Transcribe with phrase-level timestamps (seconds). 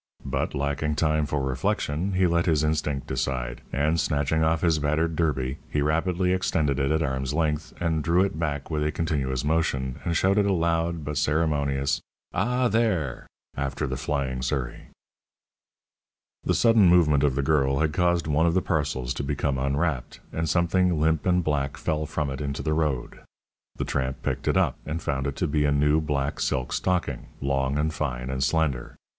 [0.25, 5.15] But lacking time for reflection, he let his instinct decide, and snatching off his battered
[5.15, 9.43] derby, he rapidly extended it at arm's length, and drew it back with a continuous
[9.45, 12.01] motion, and shouted a loud, but ceremonious,
[12.33, 14.87] "Ah, there!" after the flying surrey.
[16.45, 20.19] The sudden movement of the girl had caused one of the parcels to become unwrapped,
[20.33, 23.19] and something limp and black fell from it into the road.
[23.75, 27.27] The tramp picked it up, and found it to be a new black silk stocking,
[27.39, 28.95] long and fine and slender.